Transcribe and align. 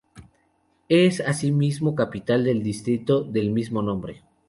Es 0.89 1.19
asimismo 1.21 1.93
capital 1.93 2.43
del 2.43 2.63
distrito 2.63 3.21
del 3.21 3.51
mismo 3.51 3.83
nombre. 3.83 4.23